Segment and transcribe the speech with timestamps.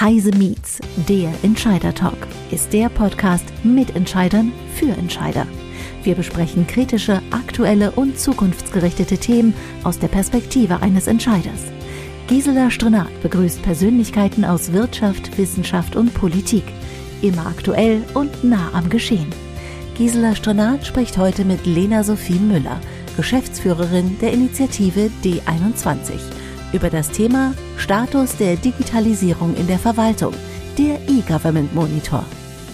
[0.00, 0.78] Heise Meets,
[1.08, 5.44] der Entscheider Talk, ist der Podcast mit Entscheidern für Entscheider.
[6.04, 11.64] Wir besprechen kritische, aktuelle und zukunftsgerichtete Themen aus der Perspektive eines Entscheiders.
[12.28, 16.64] Gisela Strenat begrüßt Persönlichkeiten aus Wirtschaft, Wissenschaft und Politik.
[17.20, 19.26] Immer aktuell und nah am Geschehen.
[19.96, 22.80] Gisela Strenat spricht heute mit Lena Sophie Müller,
[23.16, 26.20] Geschäftsführerin der Initiative D21
[26.72, 30.34] über das Thema Status der Digitalisierung in der Verwaltung,
[30.76, 32.24] der E-Government Monitor.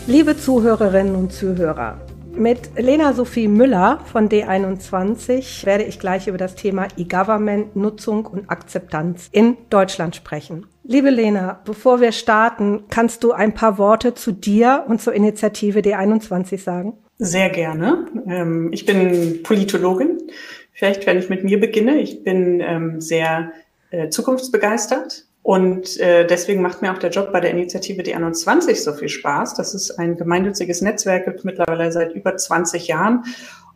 [0.06, 1.98] Liebe Zuhörerinnen und Zuhörer,
[2.36, 8.50] mit Lena Sophie Müller von D21 werde ich gleich über das Thema E-Government, Nutzung und
[8.50, 10.66] Akzeptanz in Deutschland sprechen.
[10.82, 15.78] Liebe Lena, bevor wir starten, kannst du ein paar Worte zu dir und zur Initiative
[15.78, 16.94] D21 sagen?
[17.18, 18.06] Sehr gerne.
[18.26, 20.18] Ähm, ich bin Politologin.
[20.72, 22.00] Vielleicht, wenn ich mit mir beginne.
[22.00, 23.52] Ich bin ähm, sehr
[23.94, 25.26] äh, zukunftsbegeistert.
[25.42, 29.54] Und äh, deswegen macht mir auch der Job bei der Initiative D21 so viel Spaß.
[29.54, 33.24] Das ist ein gemeinnütziges Netzwerk, gibt mittlerweile seit über 20 Jahren.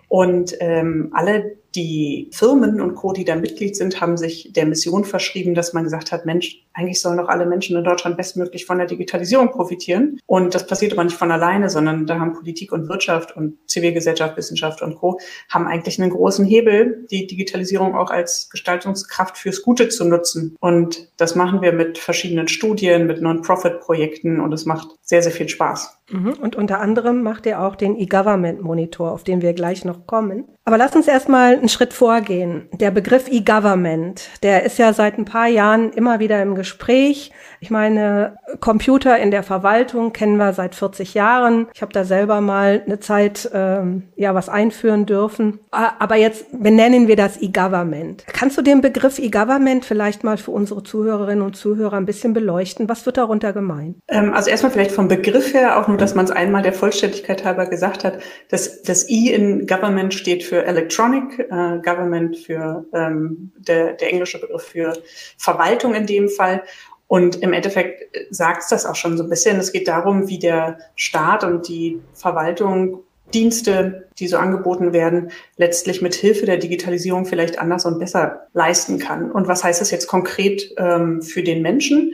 [0.09, 5.05] Und ähm, alle die Firmen und Co., die da Mitglied sind, haben sich der Mission
[5.05, 8.79] verschrieben, dass man gesagt hat, Mensch, eigentlich sollen doch alle Menschen in Deutschland bestmöglich von
[8.79, 10.19] der Digitalisierung profitieren.
[10.27, 14.37] Und das passiert aber nicht von alleine, sondern da haben Politik und Wirtschaft und Zivilgesellschaft,
[14.37, 15.21] Wissenschaft und Co.
[15.49, 20.56] haben eigentlich einen großen Hebel, die Digitalisierung auch als Gestaltungskraft fürs Gute zu nutzen.
[20.59, 25.49] Und das machen wir mit verschiedenen Studien, mit Non-Profit-Projekten und es macht sehr, sehr viel
[25.49, 25.99] Spaß.
[26.11, 26.34] Mhm.
[26.41, 30.49] Und unter anderem macht ihr auch den E-Government-Monitor, auf den wir gleich noch kommen.
[30.69, 32.69] Aber lass uns erstmal einen Schritt vorgehen.
[32.75, 37.33] Der Begriff E-Government, der ist ja seit ein paar Jahren immer wieder im Gespräch.
[37.61, 41.69] Ich meine, Computer in der Verwaltung kennen wir seit 40 Jahren.
[41.73, 45.59] Ich habe da selber mal eine Zeit ähm, ja was einführen dürfen.
[45.71, 48.27] Aber jetzt benennen wir das E-Government.
[48.27, 52.91] Kannst du den Begriff E-Government vielleicht mal für unsere Zuhörerinnen und Zuhörer ein bisschen beleuchten?
[52.91, 53.97] Was wird darunter gemeint?
[54.09, 57.47] Ähm, also erstmal vielleicht vom Begriff her, auch nur, dass man es einmal der Vollständigkeit
[57.47, 58.19] halber gesagt hat,
[58.51, 64.12] dass das I in Government steht für für Electronic äh, Government, für ähm, der, der
[64.12, 64.93] englische Begriff für
[65.37, 66.65] Verwaltung in dem Fall.
[67.06, 69.59] Und im Endeffekt sagt es das auch schon so ein bisschen.
[69.59, 76.03] Es geht darum, wie der Staat und die Verwaltung Dienste, die so angeboten werden, letztlich
[76.03, 79.31] mit Hilfe der Digitalisierung vielleicht anders und besser leisten kann.
[79.31, 82.12] Und was heißt das jetzt konkret ähm, für den Menschen?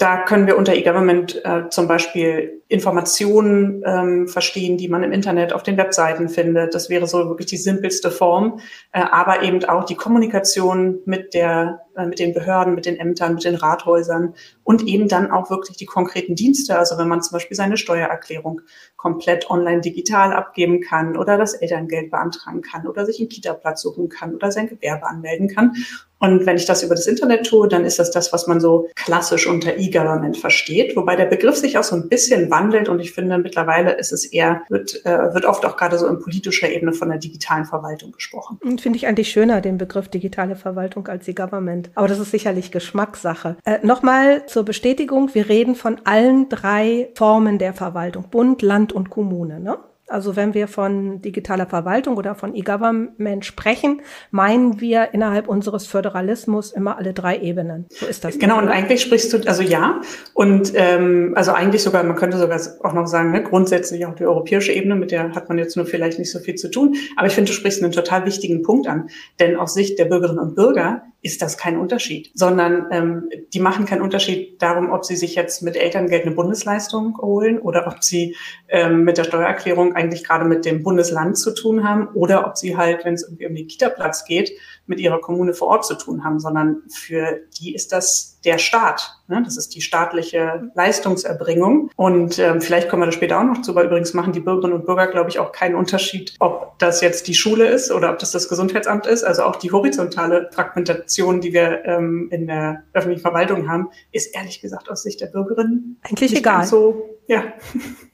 [0.00, 5.52] Da können wir unter E-Government äh, zum Beispiel Informationen ähm, verstehen, die man im Internet
[5.52, 6.74] auf den Webseiten findet.
[6.74, 8.60] Das wäre so wirklich die simpelste Form,
[8.92, 13.44] äh, aber eben auch die Kommunikation mit der mit den Behörden, mit den Ämtern, mit
[13.44, 14.34] den Rathäusern
[14.64, 16.78] und eben dann auch wirklich die konkreten Dienste.
[16.78, 18.62] Also wenn man zum Beispiel seine Steuererklärung
[18.96, 24.08] komplett online digital abgeben kann oder das Elterngeld beantragen kann oder sich einen Kita-Platz suchen
[24.08, 25.74] kann oder sein Gewerbe anmelden kann.
[26.20, 28.88] Und wenn ich das über das Internet tue, dann ist das das, was man so
[28.94, 33.12] klassisch unter E-Government versteht, wobei der Begriff sich auch so ein bisschen wandelt und ich
[33.12, 36.92] finde mittlerweile ist es eher, wird, äh, wird oft auch gerade so in politischer Ebene
[36.92, 38.58] von der digitalen Verwaltung gesprochen.
[38.78, 41.79] Finde ich eigentlich schöner, den Begriff digitale Verwaltung als E-Government.
[41.94, 43.56] Aber das ist sicherlich Geschmackssache.
[43.64, 49.10] Äh, Nochmal zur Bestätigung, wir reden von allen drei Formen der Verwaltung, Bund, Land und
[49.10, 49.60] Kommune.
[49.60, 49.78] Ne?
[50.10, 56.72] Also wenn wir von digitaler Verwaltung oder von E-Government sprechen, meinen wir innerhalb unseres Föderalismus
[56.72, 57.86] immer alle drei Ebenen.
[57.90, 58.38] So ist das.
[58.38, 60.00] Genau, und eigentlich sprichst du, also ja,
[60.34, 64.26] und ähm, also eigentlich sogar, man könnte sogar auch noch sagen, ne, grundsätzlich auch die
[64.26, 66.96] europäische Ebene, mit der hat man jetzt nur vielleicht nicht so viel zu tun.
[67.16, 69.08] Aber ich finde, du sprichst einen total wichtigen Punkt an.
[69.38, 73.84] Denn aus Sicht der Bürgerinnen und Bürger ist das kein Unterschied, sondern ähm, die machen
[73.84, 78.36] keinen Unterschied darum, ob sie sich jetzt mit Elterngeld eine Bundesleistung holen oder ob sie
[78.68, 82.76] ähm, mit der Steuererklärung eigentlich gerade mit dem Bundesland zu tun haben oder ob sie
[82.76, 84.52] halt, wenn es irgendwie um den Kita-Platz geht,
[84.90, 89.20] mit ihrer Kommune vor Ort zu tun haben, sondern für die ist das der Staat.
[89.28, 89.40] Ne?
[89.44, 91.90] Das ist die staatliche Leistungserbringung.
[91.94, 94.74] Und ähm, vielleicht kommen wir da später auch noch zu, weil übrigens machen die Bürgerinnen
[94.74, 98.18] und Bürger, glaube ich, auch keinen Unterschied, ob das jetzt die Schule ist oder ob
[98.18, 99.22] das das Gesundheitsamt ist.
[99.22, 104.60] Also auch die horizontale Fragmentation, die wir ähm, in der öffentlichen Verwaltung haben, ist ehrlich
[104.60, 106.66] gesagt aus Sicht der Bürgerinnen eigentlich egal.
[106.66, 107.44] So, ja.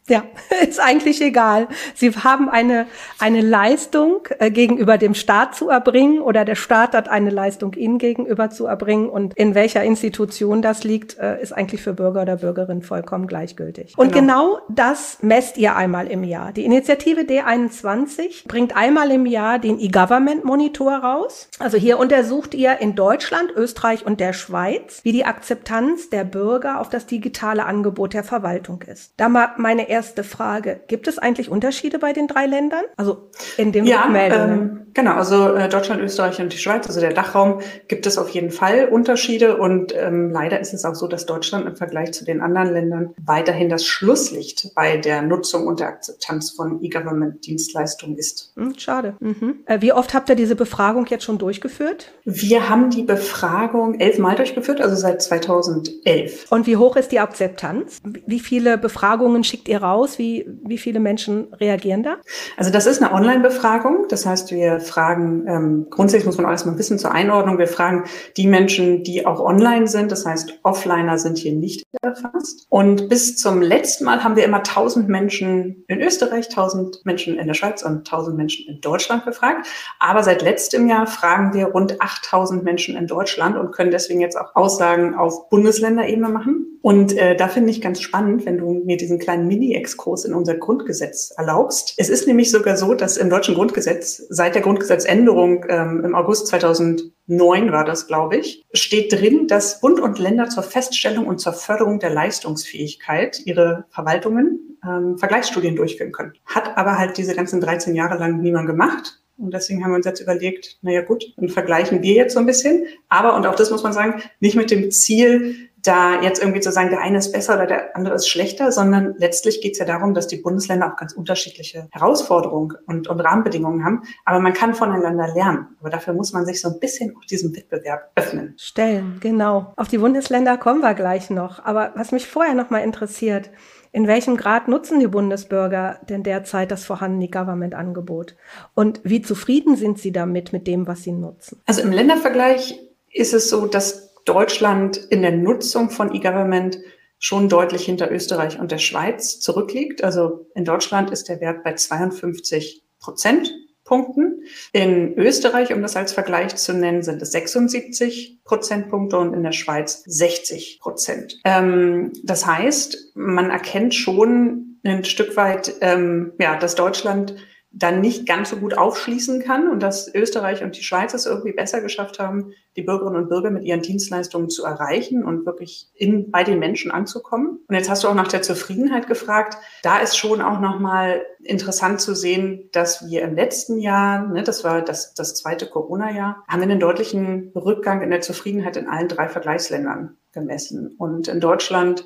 [0.09, 0.23] Ja,
[0.69, 1.69] ist eigentlich egal.
[1.95, 2.87] Sie haben eine,
[3.19, 7.99] eine Leistung äh, gegenüber dem Staat zu erbringen oder der Staat hat eine Leistung Ihnen
[7.99, 12.37] gegenüber zu erbringen und in welcher Institution das liegt, äh, ist eigentlich für Bürger oder
[12.37, 13.95] Bürgerin vollkommen gleichgültig.
[13.97, 14.27] Und genau.
[14.27, 16.53] genau das messt ihr einmal im Jahr.
[16.53, 21.49] Die Initiative D21 bringt einmal im Jahr den E-Government Monitor raus.
[21.59, 26.81] Also hier untersucht ihr in Deutschland, Österreich und der Schweiz, wie die Akzeptanz der Bürger
[26.81, 29.13] auf das digitale Angebot der Verwaltung ist.
[29.17, 30.81] Da mal meine erste Frage.
[30.89, 32.85] Gibt es eigentlich Unterschiede bei den drei Ländern?
[32.99, 34.61] Also in den ja, Rückmeldungen?
[34.61, 38.31] Ähm, Genau, also äh, Deutschland, Österreich und die Schweiz, also der Dachraum, gibt es auf
[38.31, 39.59] jeden Fall Unterschiede.
[39.59, 43.15] Und ähm, leider ist es auch so, dass Deutschland im Vergleich zu den anderen Ländern
[43.23, 48.55] weiterhin das Schlusslicht bei der Nutzung und der Akzeptanz von E-Government-Dienstleistungen ist.
[48.57, 49.17] Hm, schade.
[49.21, 49.57] Mhm.
[49.67, 52.15] Äh, wie oft habt ihr diese Befragung jetzt schon durchgeführt?
[52.25, 56.47] Wir haben die Befragung elfmal durchgeführt, also seit 2011.
[56.49, 57.99] Und wie hoch ist die Akzeptanz?
[58.03, 60.19] Wie viele Befragungen schickt ihr raus?
[60.19, 62.17] Wie, wie viele Menschen reagieren da?
[62.57, 64.07] Also das ist eine Online-Befragung.
[64.09, 67.69] Das heißt, wir fragen, ähm, grundsätzlich muss man auch erstmal ein bisschen zur Einordnung, wir
[67.69, 68.05] fragen
[68.37, 70.13] die Menschen, die auch online sind.
[70.13, 72.67] Das heißt, Offliner sind hier nicht erfasst.
[72.69, 77.47] Und bis zum letzten Mal haben wir immer 1000 Menschen in Österreich, 1000 Menschen in
[77.47, 79.67] der Schweiz und 1000 Menschen in Deutschland befragt.
[79.99, 84.37] Aber seit letztem Jahr fragen wir rund 8000 Menschen in Deutschland und können deswegen jetzt
[84.37, 86.79] auch Aussagen auf Bundesländerebene machen.
[86.83, 90.57] Und äh, da finde ich ganz spannend, wenn du mir diesen kleinen Mini-Exkurs in unser
[90.57, 91.95] Grundgesetz erlaubst.
[91.97, 96.49] Es ist nämlich sogar so, dass im deutschen Grundgesetz seit der Grundgesetzänderung ähm, im August
[96.49, 101.53] 2009 war das, glaube ich, steht drin, dass Bund und Länder zur Feststellung und zur
[101.53, 106.33] Förderung der Leistungsfähigkeit ihre Verwaltungen ähm, Vergleichsstudien durchführen können.
[106.47, 109.21] Hat aber halt diese ganzen 13 Jahre lang niemand gemacht.
[109.39, 112.47] Und deswegen haben wir uns jetzt überlegt, naja gut, dann vergleichen wir jetzt so ein
[112.47, 112.87] bisschen.
[113.11, 116.73] Aber, und auch das muss man sagen, nicht mit dem Ziel, da jetzt irgendwie zu
[116.73, 119.85] sagen, der eine ist besser oder der andere ist schlechter, sondern letztlich geht es ja
[119.85, 124.03] darum, dass die Bundesländer auch ganz unterschiedliche Herausforderungen und, und Rahmenbedingungen haben.
[124.25, 125.69] Aber man kann voneinander lernen.
[125.81, 128.55] Aber dafür muss man sich so ein bisschen auch diesem Wettbewerb öffnen.
[128.59, 129.73] Stellen, genau.
[129.77, 131.65] Auf die Bundesländer kommen wir gleich noch.
[131.65, 133.51] Aber was mich vorher noch mal interessiert,
[133.93, 138.37] in welchem Grad nutzen die Bundesbürger denn derzeit das vorhandene Government-Angebot?
[138.75, 141.63] Und wie zufrieden sind sie damit, mit dem, was sie nutzen?
[141.67, 142.79] Also im Ländervergleich
[143.11, 146.79] ist es so, dass Deutschland in der Nutzung von E-Government
[147.19, 150.05] schon deutlich hinter Österreich und der Schweiz zurückliegt.
[150.05, 154.43] Also in Deutschland ist der Wert bei 52 Prozentpunkten.
[154.73, 159.53] In Österreich, um das als Vergleich zu nennen, sind es 76 Prozentpunkte und in der
[159.53, 161.41] Schweiz 60 Prozent.
[161.45, 167.37] Ähm, das heißt, man erkennt schon ein Stück weit, ähm, ja, dass Deutschland
[167.71, 171.53] dann nicht ganz so gut aufschließen kann und dass Österreich und die Schweiz es irgendwie
[171.53, 176.31] besser geschafft haben, die Bürgerinnen und Bürger mit ihren Dienstleistungen zu erreichen und wirklich in,
[176.31, 177.61] bei den Menschen anzukommen.
[177.69, 179.59] Und jetzt hast du auch nach der Zufriedenheit gefragt.
[179.83, 184.65] Da ist schon auch nochmal interessant zu sehen, dass wir im letzten Jahr, ne, das
[184.65, 189.09] war das, das zweite Corona-Jahr, haben wir einen deutlichen Rückgang in der Zufriedenheit in allen
[189.09, 190.95] drei Vergleichsländern gemessen.
[190.97, 192.05] Und in Deutschland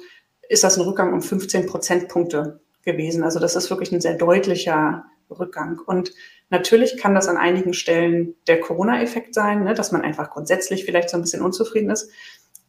[0.48, 3.22] ist das ein Rückgang um 15 Prozentpunkte gewesen.
[3.22, 5.04] Also das ist wirklich ein sehr deutlicher
[5.38, 5.78] Rückgang.
[5.84, 6.12] Und
[6.48, 11.10] natürlich kann das an einigen Stellen der Corona-Effekt sein, ne, dass man einfach grundsätzlich vielleicht
[11.10, 12.10] so ein bisschen unzufrieden ist.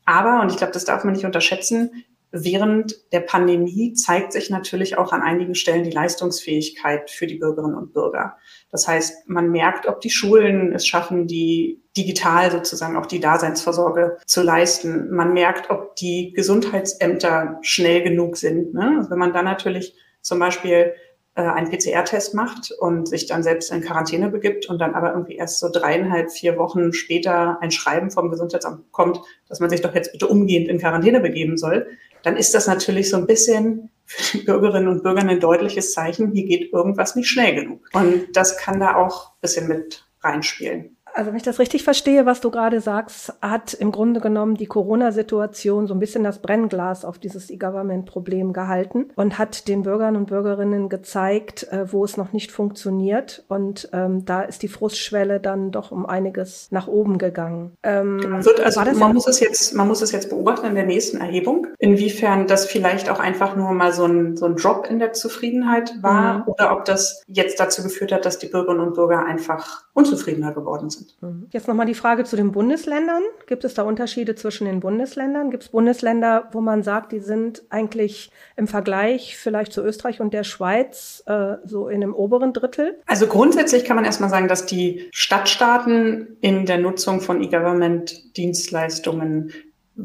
[0.06, 4.98] Aber, und ich glaube, das darf man nicht unterschätzen, während der Pandemie zeigt sich natürlich
[4.98, 8.38] auch an einigen Stellen die Leistungsfähigkeit für die Bürgerinnen und Bürger.
[8.72, 14.18] Das heißt, man merkt, ob die Schulen es schaffen, die digital sozusagen auch die Daseinsvorsorge
[14.26, 15.12] zu leisten.
[15.12, 18.74] Man merkt, ob die Gesundheitsämter schnell genug sind.
[18.74, 18.96] Ne?
[18.98, 20.94] Also wenn man dann natürlich zum Beispiel
[21.36, 25.36] äh, einen PCR-Test macht und sich dann selbst in Quarantäne begibt und dann aber irgendwie
[25.36, 29.96] erst so dreieinhalb, vier Wochen später ein Schreiben vom Gesundheitsamt kommt, dass man sich doch
[29.96, 31.88] jetzt bitte umgehend in Quarantäne begeben soll,
[32.24, 36.32] dann ist das natürlich so ein bisschen für die Bürgerinnen und Bürger ein deutliches Zeichen,
[36.34, 37.88] hier geht irgendwas nicht schnell genug.
[37.94, 40.98] Und das kann da auch ein bisschen mit reinspielen.
[41.14, 44.66] Also wenn ich das richtig verstehe, was du gerade sagst, hat im Grunde genommen die
[44.66, 50.28] Corona-Situation so ein bisschen das Brennglas auf dieses E-Government-Problem gehalten und hat den Bürgern und
[50.28, 53.44] Bürgerinnen gezeigt, äh, wo es noch nicht funktioniert.
[53.48, 57.74] Und ähm, da ist die Frustschwelle dann doch um einiges nach oben gegangen.
[57.84, 58.22] Ähm.
[58.44, 61.68] Wird also man muss es jetzt, man muss es jetzt beobachten in der nächsten Erhebung,
[61.80, 65.94] inwiefern das vielleicht auch einfach nur mal so ein, so ein Drop in der Zufriedenheit
[66.02, 66.44] war mhm.
[66.48, 70.90] oder ob das jetzt dazu geführt hat, dass die Bürgerinnen und Bürger einfach unzufriedener geworden
[70.90, 71.22] sind sind.
[71.22, 71.48] Mhm.
[71.52, 73.24] Jetzt nochmal die Frage zu den Bundesländern.
[73.48, 75.52] Gibt es da Unterschiede zwischen den Bundesländern?
[75.52, 80.34] Gibt es Bundesländer, wo man sagt, die sind eigentlich im Vergleich vielleicht zu Österreich und
[80.34, 83.00] der Schweiz äh, so in dem oberen Drittel?
[83.06, 89.52] Also grundsätzlich kann man erstmal sagen, dass die Stadtstaaten in der Nutzung von E-Government-Dienstleistungen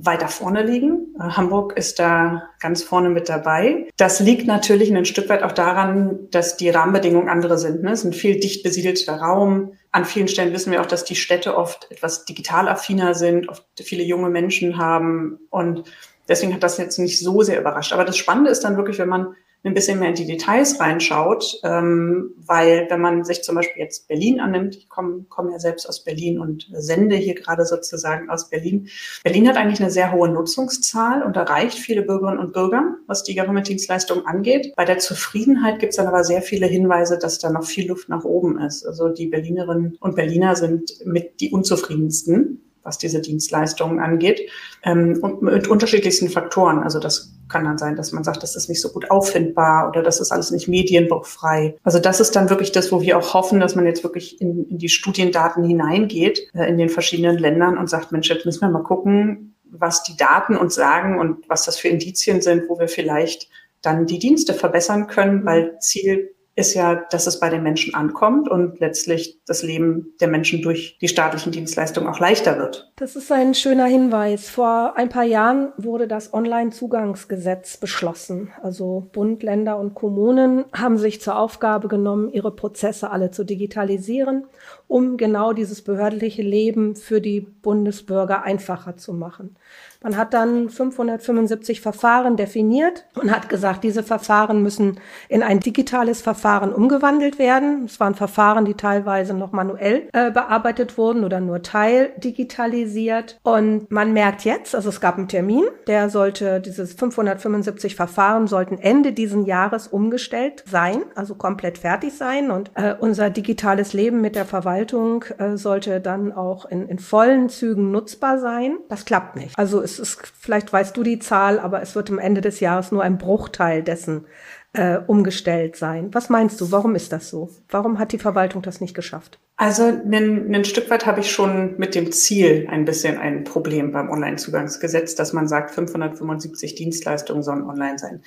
[0.04, 1.14] weiter vorne liegen.
[1.18, 3.88] Äh, Hamburg ist da ganz vorne mit dabei.
[3.96, 7.82] Das liegt natürlich ein Stück weit auch daran, dass die Rahmenbedingungen andere sind.
[7.82, 7.92] Ne?
[7.92, 9.72] Es ist ein viel dicht besiedelter Raum.
[9.92, 13.64] An vielen Stellen wissen wir auch, dass die Städte oft etwas digital affiner sind, oft
[13.82, 15.38] viele junge Menschen haben.
[15.50, 15.84] Und
[16.28, 17.92] deswegen hat das jetzt nicht so sehr überrascht.
[17.92, 19.34] Aber das Spannende ist dann wirklich, wenn man
[19.66, 24.08] ein bisschen mehr in die Details reinschaut, ähm, weil wenn man sich zum Beispiel jetzt
[24.08, 28.48] Berlin annimmt, ich komme komm ja selbst aus Berlin und sende hier gerade sozusagen aus
[28.48, 28.88] Berlin.
[29.24, 33.34] Berlin hat eigentlich eine sehr hohe Nutzungszahl und erreicht viele Bürgerinnen und Bürger, was die
[33.34, 34.72] Government-Dienstleistung angeht.
[34.76, 38.08] Bei der Zufriedenheit gibt es dann aber sehr viele Hinweise, dass da noch viel Luft
[38.08, 38.86] nach oben ist.
[38.86, 44.48] Also die Berlinerinnen und Berliner sind mit die unzufriedensten was diese Dienstleistungen angeht,
[44.84, 46.78] ähm, und mit unterschiedlichsten Faktoren.
[46.78, 50.02] Also das kann dann sein, dass man sagt, das ist nicht so gut auffindbar oder
[50.02, 51.76] das ist alles nicht medienbruchfrei.
[51.82, 54.68] Also das ist dann wirklich das, wo wir auch hoffen, dass man jetzt wirklich in,
[54.68, 58.70] in die Studiendaten hineingeht äh, in den verschiedenen Ländern und sagt, Mensch, jetzt müssen wir
[58.70, 62.88] mal gucken, was die Daten uns sagen und was das für Indizien sind, wo wir
[62.88, 63.48] vielleicht
[63.82, 68.48] dann die Dienste verbessern können, weil Ziel ist ja, dass es bei den Menschen ankommt
[68.48, 72.90] und letztlich das Leben der Menschen durch die staatlichen Dienstleistungen auch leichter wird.
[72.96, 74.48] Das ist ein schöner Hinweis.
[74.48, 78.52] Vor ein paar Jahren wurde das Online-Zugangsgesetz beschlossen.
[78.62, 84.46] Also Bund, Länder und Kommunen haben sich zur Aufgabe genommen, ihre Prozesse alle zu digitalisieren,
[84.88, 89.56] um genau dieses behördliche Leben für die Bundesbürger einfacher zu machen.
[90.02, 96.22] Man hat dann 575 Verfahren definiert und hat gesagt, diese Verfahren müssen in ein digitales
[96.22, 97.86] Verfahren umgewandelt werden.
[97.86, 103.40] Es waren Verfahren, die teilweise noch manuell äh, bearbeitet wurden oder nur teildigitalisiert.
[103.42, 108.78] Und man merkt jetzt, also es gab einen Termin, der sollte, dieses 575 Verfahren sollten
[108.78, 112.50] Ende diesen Jahres umgestellt sein, also komplett fertig sein.
[112.50, 117.50] Und äh, unser digitales Leben mit der Verwaltung äh, sollte dann auch in, in vollen
[117.50, 118.78] Zügen nutzbar sein.
[118.88, 119.58] Das klappt nicht.
[119.58, 122.90] Also es ist, vielleicht weißt du die Zahl, aber es wird am Ende des Jahres
[122.90, 124.24] nur ein Bruchteil dessen
[124.72, 126.08] äh, umgestellt sein.
[126.14, 127.50] Was meinst du, warum ist das so?
[127.68, 129.38] Warum hat die Verwaltung das nicht geschafft?
[129.56, 133.92] Also ein, ein Stück weit habe ich schon mit dem Ziel ein bisschen ein Problem
[133.92, 138.22] beim Onlinezugangsgesetz, dass man sagt, 575 Dienstleistungen sollen online sein.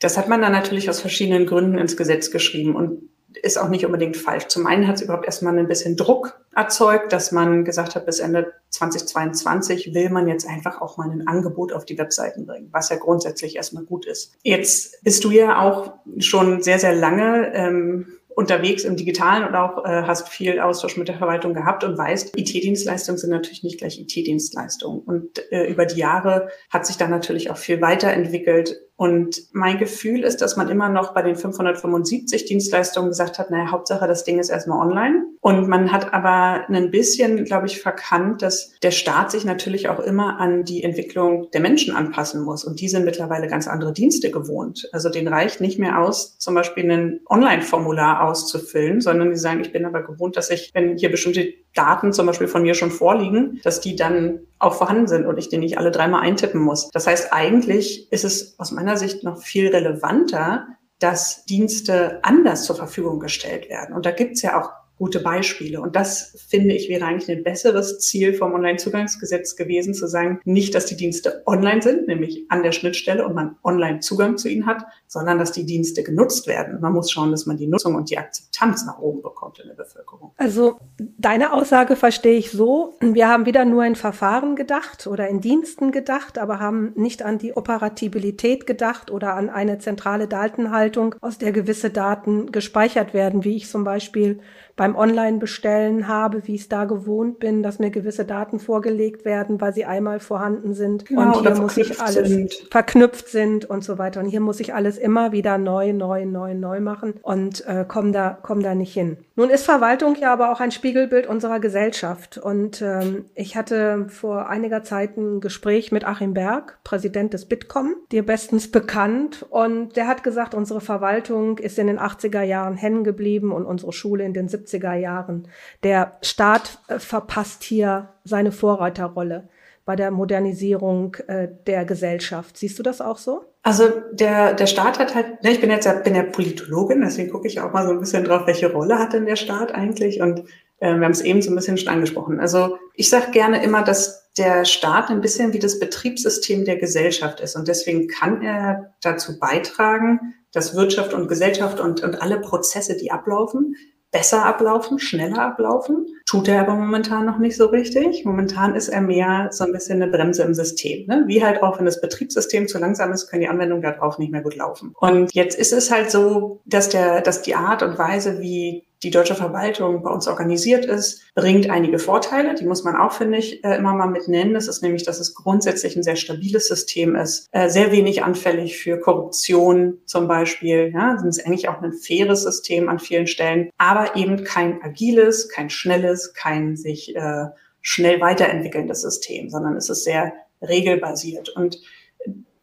[0.00, 3.08] Das hat man dann natürlich aus verschiedenen Gründen ins Gesetz geschrieben und
[3.38, 4.48] ist auch nicht unbedingt falsch.
[4.48, 8.20] Zum einen hat es überhaupt erstmal ein bisschen Druck erzeugt, dass man gesagt hat, bis
[8.20, 12.88] Ende 2022 will man jetzt einfach auch mal ein Angebot auf die Webseiten bringen, was
[12.88, 14.34] ja grundsätzlich erstmal gut ist.
[14.42, 19.84] Jetzt bist du ja auch schon sehr, sehr lange ähm, unterwegs im Digitalen und auch
[19.84, 24.00] äh, hast viel Austausch mit der Verwaltung gehabt und weißt, IT-Dienstleistungen sind natürlich nicht gleich
[24.00, 25.00] IT-Dienstleistungen.
[25.00, 30.22] Und äh, über die Jahre hat sich da natürlich auch viel weiterentwickelt und mein Gefühl
[30.22, 34.38] ist, dass man immer noch bei den 575 Dienstleistungen gesagt hat, naja, Hauptsache das Ding
[34.38, 35.24] ist erstmal online.
[35.40, 39.98] Und man hat aber ein bisschen, glaube ich, verkannt, dass der Staat sich natürlich auch
[39.98, 42.62] immer an die Entwicklung der Menschen anpassen muss.
[42.62, 44.88] Und die sind mittlerweile ganz andere Dienste gewohnt.
[44.92, 49.72] Also denen reicht nicht mehr aus, zum Beispiel ein Online-Formular auszufüllen, sondern die sagen, ich
[49.72, 53.60] bin aber gewohnt, dass ich, wenn hier bestimmte Daten zum Beispiel von mir schon vorliegen,
[53.64, 56.90] dass die dann auch vorhanden sind und ich den nicht alle dreimal eintippen muss.
[56.90, 60.66] Das heißt, eigentlich ist es aus meiner Sicht noch viel relevanter,
[60.98, 63.94] dass Dienste anders zur Verfügung gestellt werden.
[63.94, 64.70] Und da gibt es ja auch
[65.02, 65.80] gute Beispiele.
[65.80, 70.76] Und das finde ich wäre eigentlich ein besseres Ziel vom Onlinezugangsgesetz gewesen, zu sagen, nicht,
[70.76, 74.64] dass die Dienste online sind, nämlich an der Schnittstelle und man online Zugang zu ihnen
[74.64, 76.80] hat, sondern dass die Dienste genutzt werden.
[76.80, 79.74] Man muss schauen, dass man die Nutzung und die Akzeptanz nach oben bekommt in der
[79.74, 80.34] Bevölkerung.
[80.36, 80.78] Also
[81.18, 82.94] deine Aussage verstehe ich so.
[83.00, 87.38] Wir haben wieder nur in Verfahren gedacht oder in Diensten gedacht, aber haben nicht an
[87.38, 93.56] die Operatibilität gedacht oder an eine zentrale Datenhaltung, aus der gewisse Daten gespeichert werden, wie
[93.56, 94.38] ich zum Beispiel
[94.82, 99.60] beim Online-Bestellen habe, wie ich es da gewohnt bin, dass mir gewisse Daten vorgelegt werden,
[99.60, 101.06] weil sie einmal vorhanden sind.
[101.06, 102.52] Genau, und hier muss ich alles sind.
[102.68, 104.18] verknüpft sind und so weiter.
[104.18, 108.10] Und hier muss ich alles immer wieder neu, neu, neu, neu machen und äh, komme
[108.10, 109.18] da, komm da nicht hin.
[109.36, 112.38] Nun ist Verwaltung ja aber auch ein Spiegelbild unserer Gesellschaft.
[112.38, 117.94] Und ähm, ich hatte vor einiger Zeit ein Gespräch mit Achim Berg, Präsident des Bitkom,
[118.10, 119.46] dir bestens bekannt.
[119.48, 123.92] Und der hat gesagt, unsere Verwaltung ist in den 80er Jahren hängen geblieben und unsere
[123.92, 125.48] Schule in den 70 70er Jahren.
[125.82, 129.48] Der Staat äh, verpasst hier seine Vorreiterrolle
[129.84, 132.56] bei der Modernisierung äh, der Gesellschaft.
[132.56, 133.44] Siehst du das auch so?
[133.62, 137.30] Also der, der Staat hat halt, ne, ich bin jetzt ja, bin ja Politologin, deswegen
[137.30, 140.20] gucke ich auch mal so ein bisschen drauf, welche Rolle hat denn der Staat eigentlich?
[140.20, 140.40] Und
[140.78, 142.40] äh, wir haben es eben so ein bisschen schon angesprochen.
[142.40, 147.40] Also ich sage gerne immer, dass der Staat ein bisschen wie das Betriebssystem der Gesellschaft
[147.40, 147.54] ist.
[147.54, 153.10] Und deswegen kann er dazu beitragen, dass Wirtschaft und Gesellschaft und, und alle Prozesse, die
[153.10, 153.76] ablaufen,
[154.12, 156.06] besser ablaufen, schneller ablaufen.
[156.26, 158.24] Tut er aber momentan noch nicht so richtig.
[158.24, 161.06] Momentan ist er mehr so ein bisschen eine Bremse im System.
[161.06, 161.24] Ne?
[161.26, 164.42] Wie halt auch, wenn das Betriebssystem zu langsam ist, können die Anwendungen darauf nicht mehr
[164.42, 164.94] gut laufen.
[165.00, 169.10] Und jetzt ist es halt so, dass der, dass die Art und Weise, wie die
[169.10, 172.54] deutsche Verwaltung bei uns organisiert ist, bringt einige Vorteile.
[172.54, 174.54] Die muss man auch, finde ich, äh, immer mal mit nennen.
[174.54, 178.78] Das ist nämlich, dass es grundsätzlich ein sehr stabiles System ist, äh, sehr wenig anfällig
[178.78, 180.92] für Korruption zum Beispiel.
[180.94, 185.48] Ja, es ist eigentlich auch ein faires System an vielen Stellen, aber eben kein agiles,
[185.48, 187.46] kein schnelles, kein sich äh,
[187.80, 190.32] schnell weiterentwickelndes System, sondern es ist sehr
[190.62, 191.48] regelbasiert.
[191.50, 191.80] Und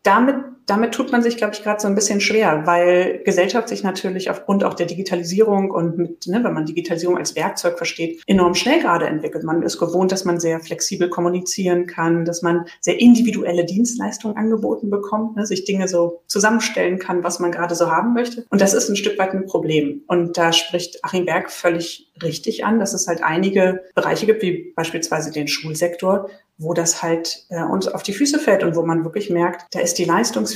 [0.03, 0.37] damit,
[0.69, 4.29] damit tut man sich, glaube ich, gerade so ein bisschen schwer, weil Gesellschaft sich natürlich
[4.29, 8.79] aufgrund auch der Digitalisierung und mit, ne, wenn man Digitalisierung als Werkzeug versteht, enorm schnell
[8.79, 9.43] gerade entwickelt.
[9.43, 14.89] Man ist gewohnt, dass man sehr flexibel kommunizieren kann, dass man sehr individuelle Dienstleistungen angeboten
[14.89, 18.45] bekommt, ne, sich Dinge so zusammenstellen kann, was man gerade so haben möchte.
[18.49, 20.03] Und das ist ein Stück weit ein Problem.
[20.07, 24.73] Und da spricht Achim Berg völlig richtig an, dass es halt einige Bereiche gibt, wie
[24.75, 29.05] beispielsweise den Schulsektor, wo das halt äh, uns auf die Füße fällt und wo man
[29.05, 30.05] wirklich merkt, da ist die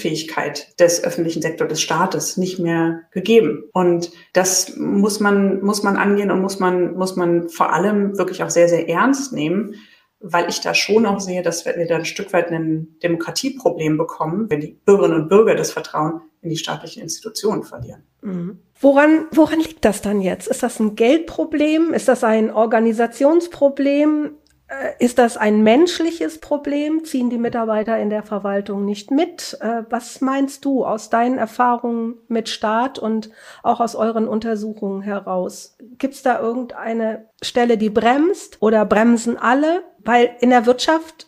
[0.04, 3.64] Leistungsfähigkeit des öffentlichen Sektors, des Staates nicht mehr gegeben.
[3.74, 8.44] Und das muss man, muss man angehen und muss man, muss man vor allem wirklich
[8.44, 9.76] auch sehr, sehr ernst nehmen,
[10.20, 14.50] weil ich da schon auch sehe, dass wir da ein Stück weit ein Demokratieproblem bekommen,
[14.50, 18.04] wenn die Bürgerinnen und Bürger das Vertrauen in die staatlichen Institutionen verlieren.
[18.22, 18.60] Mhm.
[18.80, 20.48] Woran, woran liegt das dann jetzt?
[20.48, 21.94] Ist das ein Geldproblem?
[21.94, 24.32] Ist das ein Organisationsproblem?
[24.82, 27.04] Äh, ist das ein menschliches Problem?
[27.04, 29.58] Ziehen die Mitarbeiter in der Verwaltung nicht mit?
[29.62, 33.30] Äh, was meinst du aus deinen Erfahrungen mit Staat und
[33.62, 35.78] auch aus euren Untersuchungen heraus?
[35.98, 39.84] Gibt es da irgendeine Stelle, die bremst oder bremsen alle?
[40.06, 41.28] Weil in der Wirtschaft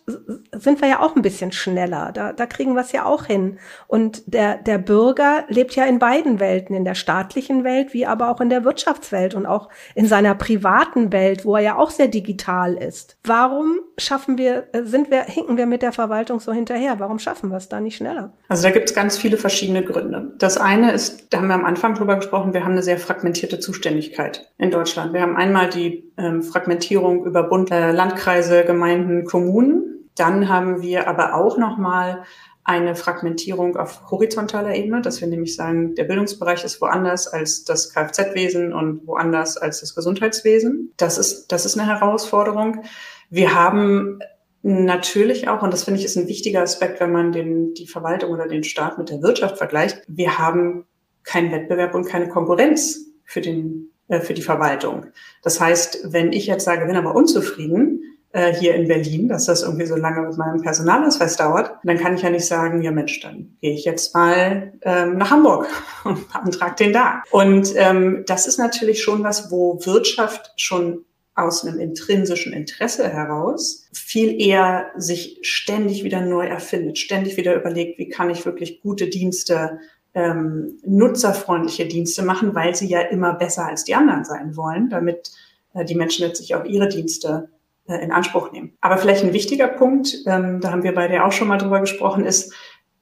[0.52, 2.10] sind wir ja auch ein bisschen schneller.
[2.12, 3.58] Da, da kriegen wir es ja auch hin.
[3.86, 8.30] Und der, der Bürger lebt ja in beiden Welten, in der staatlichen Welt wie aber
[8.30, 12.08] auch in der Wirtschaftswelt und auch in seiner privaten Welt, wo er ja auch sehr
[12.08, 13.16] digital ist.
[13.24, 16.98] Warum schaffen wir, äh, sind wir, hinken wir mit der Verwaltung so hinterher?
[16.98, 18.32] Warum schaffen wir es da nicht schneller?
[18.48, 20.32] Also da gibt es ganz viele verschiedene Gründe.
[20.38, 23.58] Das eine ist, da haben wir am Anfang drüber gesprochen, wir haben eine sehr fragmentierte
[23.58, 25.12] Zuständigkeit in Deutschland.
[25.12, 30.10] Wir haben einmal die ähm, Fragmentierung über Bund, äh, Landkreise, Gemeinden, Kommunen.
[30.16, 32.24] Dann haben wir aber auch nochmal
[32.64, 37.94] eine Fragmentierung auf horizontaler Ebene, dass wir nämlich sagen, der Bildungsbereich ist woanders als das
[37.94, 40.92] Kfz-Wesen und woanders als das Gesundheitswesen.
[40.96, 42.82] Das ist, das ist eine Herausforderung.
[43.30, 44.18] Wir haben
[44.62, 48.32] natürlich auch, und das finde ich ist ein wichtiger Aspekt, wenn man den, die Verwaltung
[48.32, 50.86] oder den Staat mit der Wirtschaft vergleicht, wir haben
[51.22, 55.06] keinen Wettbewerb und keine Konkurrenz für den äh, für die Verwaltung.
[55.42, 59.62] Das heißt, wenn ich jetzt sage, bin aber unzufrieden äh, hier in Berlin, dass das
[59.62, 63.18] irgendwie so lange mit meinem Personalausweis dauert, dann kann ich ja nicht sagen, ja Mensch,
[63.20, 65.66] dann gehe ich jetzt mal ähm, nach Hamburg
[66.04, 67.22] und beantrage den da.
[67.30, 73.88] Und ähm, das ist natürlich schon was, wo Wirtschaft schon aus einem intrinsischen Interesse heraus
[73.94, 79.08] viel eher sich ständig wieder neu erfindet, ständig wieder überlegt, wie kann ich wirklich gute
[79.08, 79.78] Dienste
[80.12, 85.30] ähm, nutzerfreundliche Dienste machen, weil sie ja immer besser als die anderen sein wollen, damit
[85.72, 87.48] äh, die Menschen letztlich auch ihre Dienste
[87.88, 88.76] in Anspruch nehmen.
[88.80, 92.24] Aber vielleicht ein wichtiger Punkt, ähm, da haben wir beide auch schon mal drüber gesprochen,
[92.24, 92.52] ist,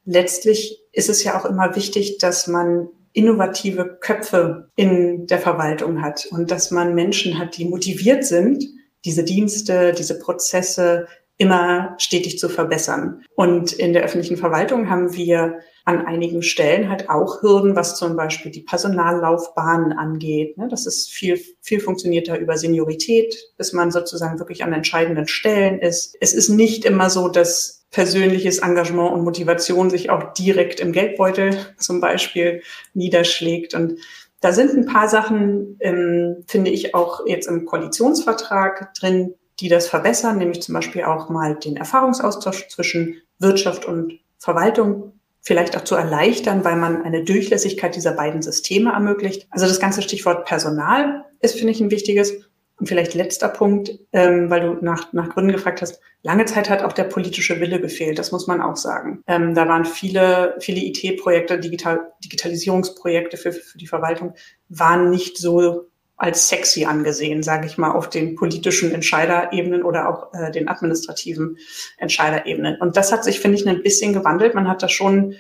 [0.05, 6.27] letztlich ist es ja auch immer wichtig, dass man innovative Köpfe in der Verwaltung hat
[6.31, 8.65] und dass man Menschen hat, die motiviert sind,
[9.05, 13.25] diese Dienste, diese Prozesse immer stetig zu verbessern.
[13.35, 18.17] Und in der öffentlichen Verwaltung haben wir an einigen Stellen halt auch Hürden, was zum
[18.17, 20.57] Beispiel die Personallaufbahnen angeht.
[20.57, 20.69] Ne?
[20.69, 26.17] Das ist viel, viel funktionierter über Seniorität, bis man sozusagen wirklich an entscheidenden Stellen ist.
[26.21, 31.57] Es ist nicht immer so, dass persönliches Engagement und Motivation sich auch direkt im Geldbeutel
[31.79, 32.63] zum Beispiel
[32.95, 33.75] niederschlägt.
[33.75, 33.99] Und
[34.41, 39.89] da sind ein paar Sachen, ähm, finde ich, auch jetzt im Koalitionsvertrag drin, die das
[39.89, 45.13] verbessern, nämlich zum Beispiel auch mal den Erfahrungsaustausch zwischen Wirtschaft und Verwaltung
[45.45, 49.47] vielleicht auch zu erleichtern, weil man eine Durchlässigkeit dieser beiden Systeme ermöglicht.
[49.51, 52.33] Also das ganze Stichwort Personal ist, finde ich, ein wichtiges.
[52.77, 56.01] Und vielleicht letzter Punkt, ähm, weil du nach, nach Gründen gefragt hast.
[56.23, 59.23] Lange Zeit hat auch der politische Wille gefehlt, das muss man auch sagen.
[59.29, 64.35] Ähm, da waren viele, viele IT-Projekte, Digital, Digitalisierungsprojekte für, für die Verwaltung,
[64.69, 70.33] waren nicht so als sexy angesehen, sage ich mal, auf den politischen Entscheiderebenen oder auch
[70.33, 71.59] äh, den administrativen
[71.99, 72.81] Entscheiderebenen.
[72.81, 74.55] Und das hat sich, finde ich, ein bisschen gewandelt.
[74.55, 75.35] Man hat da schon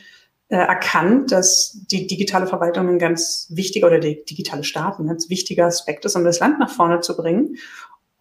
[0.48, 5.30] äh, erkannt, dass die digitale Verwaltung ein ganz wichtiger oder der digitale Staat ein ganz
[5.30, 7.56] wichtiger Aspekt ist, um das Land nach vorne zu bringen.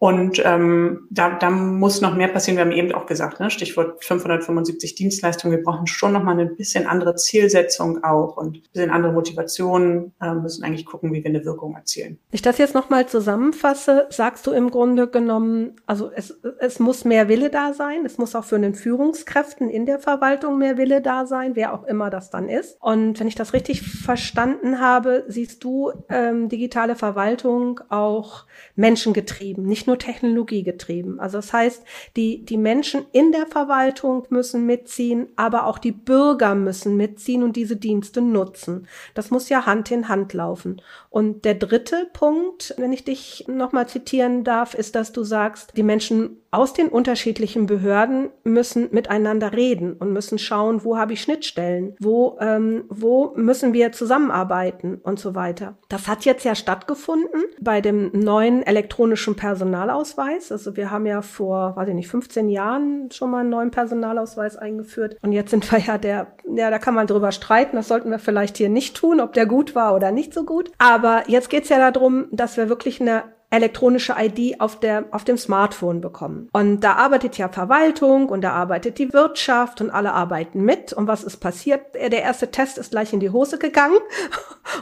[0.04, 2.58] Und ähm, da, da muss noch mehr passieren.
[2.58, 5.56] Wir haben eben auch gesagt, ne, Stichwort 575 Dienstleistungen.
[5.56, 10.12] Wir brauchen schon noch mal eine bisschen andere Zielsetzung auch und ein bisschen andere Motivationen.
[10.20, 12.18] Äh, müssen eigentlich gucken, wie wir eine Wirkung erzielen.
[12.32, 17.06] Ich das jetzt noch mal zusammenfasse, sagst du im Grunde genommen, also es, es muss
[17.06, 18.04] mehr Wille da sein.
[18.04, 21.84] Es muss auch für den Führungskräften in der Verwaltung mehr Wille da sein, wer auch
[21.84, 22.76] immer das dann ist.
[22.82, 28.44] Und wenn ich das richtig verstanden habe, siehst du ähm, digitale Verwaltung auch
[28.76, 31.20] menschengetrieben, nicht nur technologiegetrieben.
[31.20, 31.84] Also das heißt,
[32.16, 37.56] die, die Menschen in der Verwaltung müssen mitziehen, aber auch die Bürger müssen mitziehen und
[37.56, 38.86] diese Dienste nutzen.
[39.14, 40.80] Das muss ja Hand in Hand laufen.
[41.10, 45.82] Und der dritte Punkt, wenn ich dich nochmal zitieren darf, ist, dass du sagst, die
[45.82, 51.96] Menschen aus den unterschiedlichen Behörden müssen miteinander reden und müssen schauen, wo habe ich Schnittstellen,
[52.00, 55.76] wo, ähm, wo müssen wir zusammenarbeiten und so weiter.
[55.88, 60.52] Das hat jetzt ja stattgefunden bei dem neuen elektronischen Personalausweis.
[60.52, 64.56] Also wir haben ja vor, weiß ich nicht, 15 Jahren schon mal einen neuen Personalausweis
[64.56, 65.16] eingeführt.
[65.22, 67.76] Und jetzt sind wir ja der, ja, da kann man drüber streiten.
[67.76, 70.70] Das sollten wir vielleicht hier nicht tun, ob der gut war oder nicht so gut.
[70.78, 75.36] Aber jetzt geht's ja darum, dass wir wirklich eine elektronische ID auf, der, auf dem
[75.36, 76.48] Smartphone bekommen.
[76.52, 80.92] Und da arbeitet ja Verwaltung und da arbeitet die Wirtschaft und alle arbeiten mit.
[80.92, 81.94] Und was ist passiert?
[81.94, 83.98] Der erste Test ist gleich in die Hose gegangen.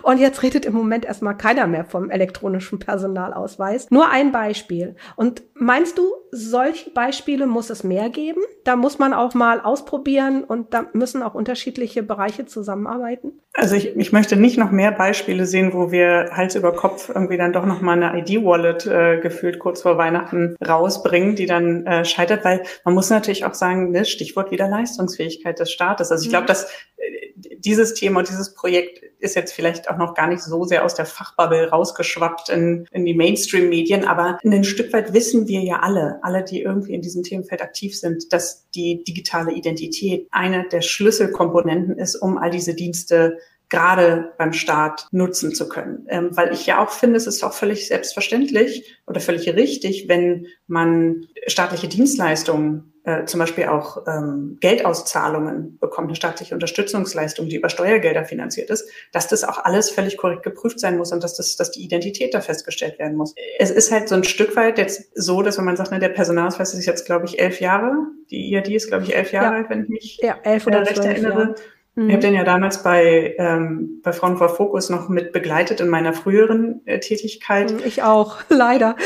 [0.03, 3.91] Und jetzt redet im Moment erstmal keiner mehr vom elektronischen Personalausweis.
[3.91, 4.97] Nur ein Beispiel.
[5.17, 8.41] Und meinst du, solche Beispiele muss es mehr geben?
[8.65, 13.33] Da muss man auch mal ausprobieren und da müssen auch unterschiedliche Bereiche zusammenarbeiten?
[13.55, 17.37] Also ich, ich möchte nicht noch mehr Beispiele sehen, wo wir Hals über Kopf irgendwie
[17.37, 22.05] dann doch noch mal eine ID-Wallet äh, gefühlt kurz vor Weihnachten rausbringen, die dann äh,
[22.05, 26.11] scheitert, weil man muss natürlich auch sagen, ne, Stichwort wieder Leistungsfähigkeit des Staates.
[26.11, 26.49] Also ich glaube, mhm.
[26.49, 26.65] dass
[26.97, 30.85] äh, dieses Thema und dieses Projekt ist jetzt vielleicht auch noch gar nicht so sehr
[30.85, 35.81] aus der Fachbubble rausgeschwappt in, in die Mainstream-Medien, aber ein Stück weit wissen wir ja
[35.81, 40.83] alle, alle, die irgendwie in diesem Themenfeld aktiv sind, dass die digitale Identität eine der
[40.83, 43.39] Schlüsselkomponenten ist, um all diese Dienste
[43.73, 46.07] gerade beim Staat nutzen zu können.
[46.09, 50.47] Ähm, weil ich ja auch finde, es ist auch völlig selbstverständlich oder völlig richtig, wenn
[50.67, 57.71] man staatliche Dienstleistungen, äh, zum Beispiel auch ähm, Geldauszahlungen bekommt, eine staatliche Unterstützungsleistung, die über
[57.71, 61.57] Steuergelder finanziert ist, dass das auch alles völlig korrekt geprüft sein muss und dass, das,
[61.57, 63.35] dass die Identität da festgestellt werden muss.
[63.59, 66.11] Es ist halt so ein Stück weit jetzt so, dass wenn man sagt, ne, der
[66.11, 67.95] Personalausweis ist jetzt, glaube ich, elf Jahre,
[68.31, 70.99] die IAD ist, glaube ich, elf Jahre alt, wenn ich mich ja, elf oder recht
[70.99, 71.41] erinnere.
[71.41, 71.55] Jahre.
[71.95, 72.09] Mhm.
[72.09, 75.89] Ich habe den ja damals bei, ähm, bei Frauen vor Fokus noch mit begleitet in
[75.89, 77.71] meiner früheren äh, Tätigkeit.
[77.71, 78.97] Mhm, ich auch, leider.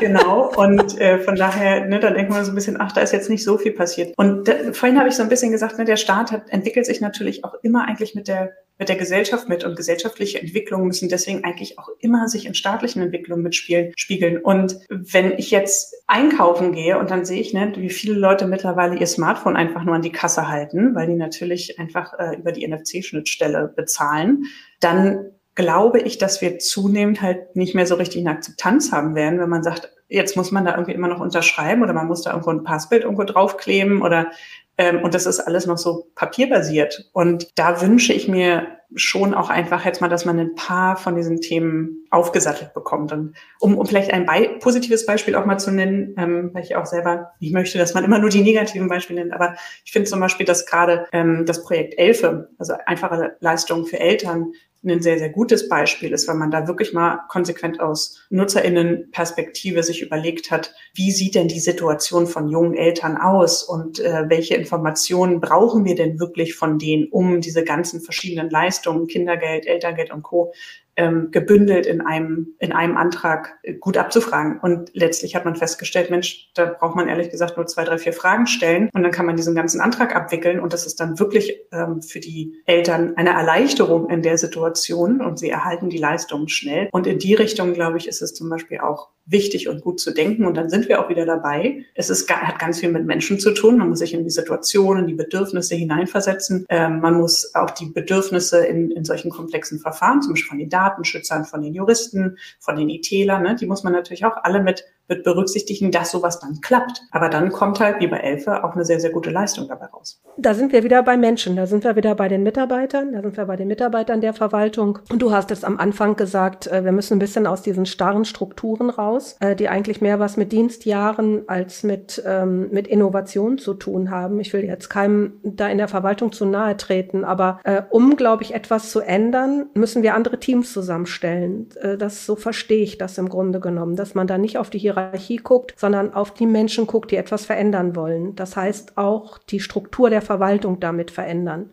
[0.00, 0.50] Genau.
[0.56, 3.30] Und äh, von daher, ne, dann denkt man so ein bisschen, ach, da ist jetzt
[3.30, 4.14] nicht so viel passiert.
[4.16, 7.00] Und da, vorhin habe ich so ein bisschen gesagt, ne, der Staat hat, entwickelt sich
[7.00, 11.44] natürlich auch immer eigentlich mit der mit der Gesellschaft mit und gesellschaftliche Entwicklungen müssen deswegen
[11.44, 14.38] eigentlich auch immer sich in staatlichen Entwicklungen mitspielen, spiegeln.
[14.38, 18.96] Und wenn ich jetzt einkaufen gehe und dann sehe ich nicht, wie viele Leute mittlerweile
[18.96, 22.66] ihr Smartphone einfach nur an die Kasse halten, weil die natürlich einfach äh, über die
[22.66, 24.44] NFC-Schnittstelle bezahlen,
[24.80, 29.38] dann glaube ich, dass wir zunehmend halt nicht mehr so richtig eine Akzeptanz haben werden,
[29.38, 32.30] wenn man sagt, jetzt muss man da irgendwie immer noch unterschreiben oder man muss da
[32.30, 34.30] irgendwo ein Passbild irgendwo draufkleben oder
[34.76, 37.10] ähm, und das ist alles noch so papierbasiert.
[37.12, 41.16] Und da wünsche ich mir schon auch einfach jetzt mal, dass man ein paar von
[41.16, 43.12] diesen Themen aufgesattelt bekommt.
[43.12, 46.76] Und um, um vielleicht ein Be positives Beispiel auch mal zu nennen, ähm, weil ich
[46.76, 50.08] auch selber nicht möchte, dass man immer nur die negativen Beispiele nennt, aber ich finde
[50.08, 54.52] zum Beispiel, dass gerade ähm, das Projekt Elfe, also einfache Leistungen für Eltern,
[54.92, 60.02] ein sehr, sehr gutes Beispiel ist, weil man da wirklich mal konsequent aus Nutzerinnenperspektive sich
[60.02, 65.40] überlegt hat, wie sieht denn die Situation von jungen Eltern aus und äh, welche Informationen
[65.40, 70.52] brauchen wir denn wirklich von denen, um diese ganzen verschiedenen Leistungen, Kindergeld, Elterngeld und Co
[70.96, 74.58] ähm, gebündelt in einem, in einem Antrag äh, gut abzufragen.
[74.60, 78.12] Und letztlich hat man festgestellt, Mensch, da braucht man ehrlich gesagt nur zwei, drei, vier
[78.12, 81.60] Fragen stellen und dann kann man diesen ganzen Antrag abwickeln und das ist dann wirklich
[81.72, 86.88] ähm, für die Eltern eine Erleichterung in der Situation und sie erhalten die Leistungen schnell.
[86.92, 90.12] Und in die Richtung, glaube ich, ist es zum Beispiel auch wichtig und gut zu
[90.12, 90.44] denken.
[90.44, 91.84] Und dann sind wir auch wieder dabei.
[91.94, 93.78] Es ist, hat ganz viel mit Menschen zu tun.
[93.78, 96.66] Man muss sich in die Situationen, die Bedürfnisse hineinversetzen.
[96.68, 100.68] Ähm, man muss auch die Bedürfnisse in, in solchen komplexen Verfahren, zum Beispiel von den
[100.68, 104.84] Datenschützern, von den Juristen, von den IT-Lern, ne, die muss man natürlich auch alle mit
[105.06, 107.02] wird berücksichtigen, dass sowas dann klappt.
[107.10, 110.20] Aber dann kommt halt, wie bei Elfe, auch eine sehr, sehr gute Leistung dabei raus.
[110.36, 113.36] Da sind wir wieder bei Menschen, da sind wir wieder bei den Mitarbeitern, da sind
[113.36, 114.98] wir bei den Mitarbeitern der Verwaltung.
[115.10, 118.24] Und du hast es am Anfang gesagt, äh, wir müssen ein bisschen aus diesen starren
[118.24, 123.74] Strukturen raus, äh, die eigentlich mehr was mit Dienstjahren als mit, ähm, mit Innovation zu
[123.74, 124.40] tun haben.
[124.40, 128.42] Ich will jetzt keinem da in der Verwaltung zu nahe treten, aber äh, um, glaube
[128.42, 131.68] ich, etwas zu ändern, müssen wir andere Teams zusammenstellen.
[131.98, 134.93] das so verstehe ich das im Grunde genommen, dass man da nicht auf die Hierarchie
[135.42, 138.34] guckt, sondern auf die Menschen guckt, die etwas verändern wollen.
[138.36, 141.70] Das heißt auch die Struktur der Verwaltung damit verändern.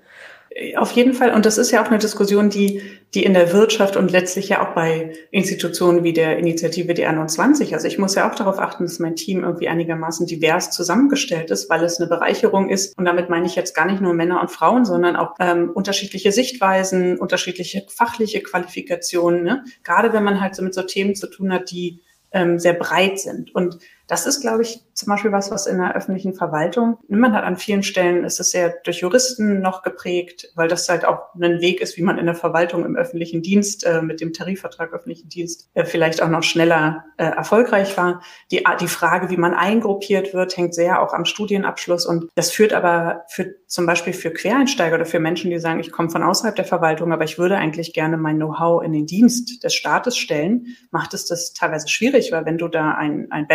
[0.76, 1.34] Auf jeden Fall.
[1.34, 2.82] Und das ist ja auch eine Diskussion, die,
[3.14, 7.74] die in der Wirtschaft und letztlich ja auch bei Institutionen wie der Initiative D21.
[7.74, 11.70] Also ich muss ja auch darauf achten, dass mein Team irgendwie einigermaßen divers zusammengestellt ist,
[11.70, 12.98] weil es eine Bereicherung ist.
[12.98, 16.34] Und damit meine ich jetzt gar nicht nur Männer und Frauen, sondern auch ähm, unterschiedliche
[16.34, 19.44] Sichtweisen, unterschiedliche fachliche Qualifikationen.
[19.44, 19.64] Ne?
[19.86, 22.02] Gerade wenn man halt so mit so Themen zu tun hat, die
[22.32, 23.54] ähm, sehr breit sind.
[23.54, 23.78] Und
[24.12, 27.56] das ist, glaube ich, zum Beispiel was, was in der öffentlichen Verwaltung, man hat an
[27.56, 31.80] vielen Stellen, ist es sehr durch Juristen noch geprägt, weil das halt auch ein Weg
[31.80, 35.70] ist, wie man in der Verwaltung im öffentlichen Dienst äh, mit dem Tarifvertrag öffentlichen Dienst
[35.76, 38.22] äh, vielleicht auch noch schneller äh, erfolgreich war.
[38.52, 42.74] Die, die Frage, wie man eingruppiert wird, hängt sehr auch am Studienabschluss und das führt
[42.74, 46.58] aber für zum Beispiel für Quereinsteiger oder für Menschen, die sagen, ich komme von außerhalb
[46.58, 50.76] der Verwaltung, aber ich würde eigentlich gerne mein Know-how in den Dienst des Staates stellen,
[50.92, 53.48] macht es das teilweise schwierig, weil wenn du da einen, einen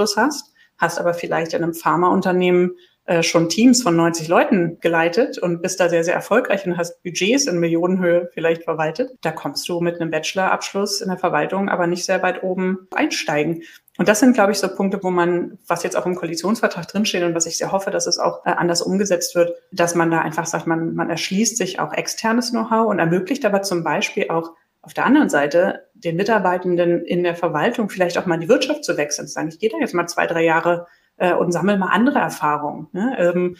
[0.00, 5.38] Bachelorabschluss hast, hast aber vielleicht in einem Pharmaunternehmen äh, schon Teams von 90 Leuten geleitet
[5.38, 9.10] und bist da sehr, sehr erfolgreich und hast Budgets in Millionenhöhe vielleicht verwaltet.
[9.22, 13.62] Da kommst du mit einem Bachelorabschluss in der Verwaltung aber nicht sehr weit oben einsteigen.
[13.98, 17.22] Und das sind, glaube ich, so Punkte, wo man, was jetzt auch im Koalitionsvertrag drinsteht
[17.22, 20.20] und was ich sehr hoffe, dass es auch äh, anders umgesetzt wird, dass man da
[20.20, 24.52] einfach sagt, man, man erschließt sich auch externes Know-how und ermöglicht aber zum Beispiel auch
[24.82, 28.84] auf der anderen Seite den Mitarbeitenden in der Verwaltung vielleicht auch mal in die Wirtschaft
[28.84, 31.78] zu wechseln, zu sagen, ich gehe da jetzt mal zwei, drei Jahre äh, und sammle
[31.78, 32.88] mal andere Erfahrungen.
[32.92, 33.16] Ne?
[33.18, 33.56] Ähm,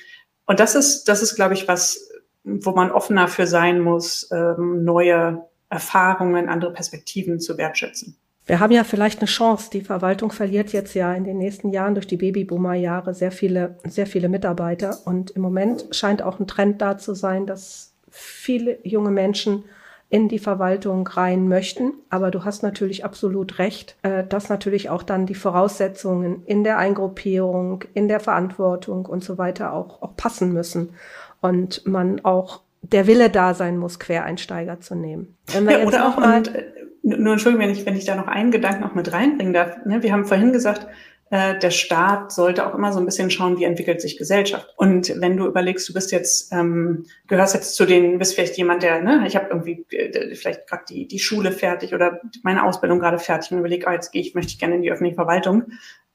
[0.47, 2.11] und das ist, das ist, glaube ich, was,
[2.43, 8.17] wo man offener für sein muss, ähm, neue Erfahrungen, andere Perspektiven zu wertschätzen.
[8.47, 9.71] Wir haben ja vielleicht eine Chance.
[9.71, 14.09] Die Verwaltung verliert jetzt ja in den nächsten Jahren durch die Babyboomer-Jahre sehr viele, sehr
[14.09, 14.99] viele Mitarbeiter.
[15.05, 19.65] Und im Moment scheint auch ein Trend da zu sein, dass viele junge Menschen
[20.11, 21.93] in die Verwaltung rein möchten.
[22.11, 26.79] Aber du hast natürlich absolut recht, äh, dass natürlich auch dann die Voraussetzungen in der
[26.79, 30.91] Eingruppierung, in der Verantwortung und so weiter auch, auch passen müssen.
[31.41, 35.37] Und man auch der Wille da sein muss, Quereinsteiger zu nehmen.
[35.47, 36.53] Wenn wir ja, jetzt noch mal, und,
[37.03, 39.85] nur Entschuldigung, wenn ich, wenn ich da noch einen Gedanken auch mit reinbringen darf.
[39.85, 40.03] Ne?
[40.03, 40.87] Wir haben vorhin gesagt,
[41.31, 44.75] äh, der Staat sollte auch immer so ein bisschen schauen, wie entwickelt sich Gesellschaft.
[44.77, 48.83] Und wenn du überlegst, du bist jetzt, ähm, gehörst jetzt zu den, bist vielleicht jemand,
[48.83, 52.99] der, ne, ich habe irgendwie äh, vielleicht gerade die, die Schule fertig oder meine Ausbildung
[52.99, 55.67] gerade fertig und überlege, oh, jetzt gehe ich, möchte ich gerne in die öffentliche Verwaltung.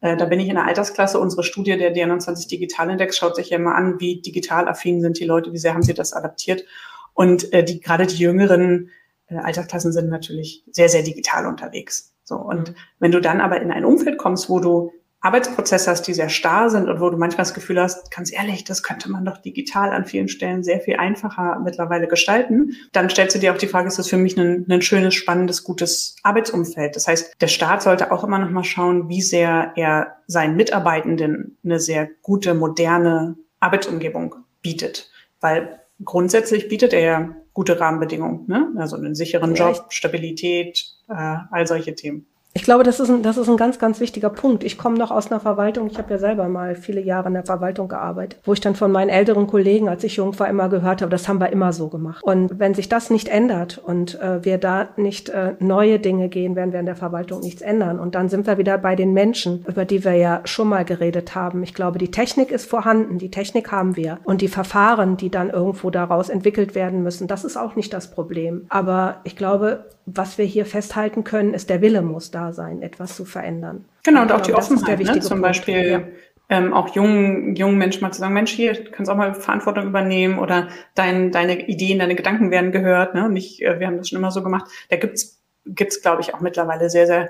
[0.02, 1.18] Äh, da bin ich in der Altersklasse.
[1.18, 5.26] Unsere Studie, der D21 Digitalindex, schaut sich ja immer an, wie digital affin sind die
[5.26, 6.66] Leute, wie sehr haben sie das adaptiert.
[7.14, 8.90] Und äh, die gerade die Jüngeren
[9.28, 12.14] äh, Altersklassen sind natürlich sehr, sehr digital unterwegs.
[12.26, 12.36] So.
[12.36, 12.76] Und mhm.
[13.00, 14.92] wenn du dann aber in ein Umfeld kommst, wo du
[15.26, 18.64] Arbeitsprozesse hast, die sehr starr sind und wo du manchmal das Gefühl hast, ganz ehrlich,
[18.64, 23.36] das könnte man doch digital an vielen Stellen sehr viel einfacher mittlerweile gestalten, dann stellst
[23.36, 26.96] du dir auch die Frage, ist das für mich ein, ein schönes, spannendes, gutes Arbeitsumfeld?
[26.96, 31.58] Das heißt, der Staat sollte auch immer noch mal schauen, wie sehr er seinen Mitarbeitenden
[31.64, 35.10] eine sehr gute, moderne Arbeitsumgebung bietet.
[35.42, 38.72] Weil grundsätzlich bietet er ja gute Rahmenbedingungen, ne?
[38.78, 42.28] also einen sicheren Job, Stabilität, äh, all solche Themen.
[42.58, 44.64] Ich glaube, das ist ein, das ist ein ganz, ganz wichtiger Punkt.
[44.64, 45.88] Ich komme noch aus einer Verwaltung.
[45.92, 48.94] Ich habe ja selber mal viele Jahre in der Verwaltung gearbeitet, wo ich dann von
[48.94, 51.90] meinen älteren Kollegen, als ich jung war, immer gehört habe, das haben wir immer so
[51.90, 52.24] gemacht.
[52.24, 56.56] Und wenn sich das nicht ändert und äh, wir da nicht äh, neue Dinge gehen,
[56.56, 58.00] werden wir in der Verwaltung nichts ändern.
[58.00, 61.36] Und dann sind wir wieder bei den Menschen, über die wir ja schon mal geredet
[61.36, 61.62] haben.
[61.62, 64.20] Ich glaube, die Technik ist vorhanden, die Technik haben wir.
[64.24, 68.12] Und die Verfahren, die dann irgendwo daraus entwickelt werden müssen, das ist auch nicht das
[68.12, 68.66] Problem.
[68.70, 73.16] Aber ich glaube, was wir hier festhalten können, ist, der Wille muss da sein, etwas
[73.16, 73.86] zu verändern.
[74.04, 75.20] Genau, und, und auch die Offenheit, ne?
[75.20, 75.44] zum Punkt.
[75.44, 76.04] Beispiel ja.
[76.50, 79.88] ähm, auch jungen, jungen Menschen mal zu sagen, Mensch, hier, du kannst auch mal Verantwortung
[79.88, 83.16] übernehmen oder dein, deine Ideen, deine Gedanken werden gehört.
[83.16, 83.26] Ne?
[83.26, 84.66] Und nicht, äh, wir haben das schon immer so gemacht.
[84.90, 87.30] Da gibt's gibt's glaube ich, auch mittlerweile sehr, sehr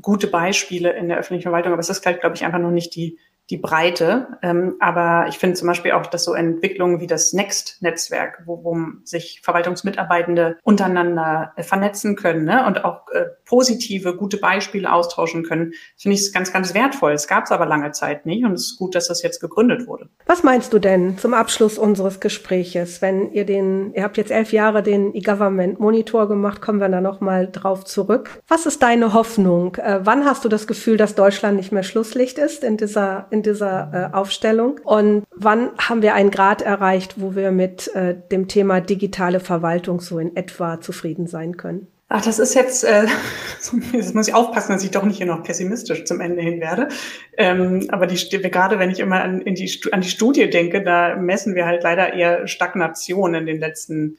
[0.00, 3.18] gute Beispiele in der öffentlichen Verwaltung, aber es ist, glaube ich, einfach noch nicht die,
[3.50, 4.38] die Breite.
[4.42, 8.76] Ähm, aber ich finde zum Beispiel auch, dass so Entwicklungen wie das Next-Netzwerk, wo, wo
[9.04, 12.66] sich Verwaltungsmitarbeitende untereinander äh, vernetzen können ne?
[12.66, 17.12] und auch äh, positive, gute Beispiele austauschen können, finde ich ganz, ganz wertvoll.
[17.12, 19.86] Es gab es aber lange Zeit nicht und es ist gut, dass das jetzt gegründet
[19.86, 20.08] wurde.
[20.24, 24.52] Was meinst du denn zum Abschluss unseres Gespräches, wenn ihr den, ihr habt jetzt elf
[24.52, 28.30] Jahre den E-Government-Monitor gemacht, kommen wir da nochmal drauf zurück.
[28.48, 29.76] Was ist deine Hoffnung?
[29.76, 33.42] Äh, wann hast du das Gefühl, dass Deutschland nicht mehr Schlusslicht ist in dieser in
[33.42, 34.80] dieser äh, Aufstellung.
[34.84, 40.00] Und wann haben wir einen Grad erreicht, wo wir mit äh, dem Thema digitale Verwaltung
[40.00, 41.88] so in etwa zufrieden sein können?
[42.08, 43.06] Ach, das ist jetzt, äh,
[43.92, 46.88] jetzt muss ich aufpassen, dass ich doch nicht hier noch pessimistisch zum Ende hin werde.
[47.36, 51.56] Ähm, aber die, gerade wenn ich immer an, die, an die Studie denke, da messen
[51.56, 54.18] wir halt leider eher Stagnation in den letzten